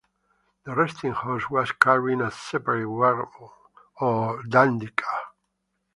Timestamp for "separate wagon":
2.31-3.25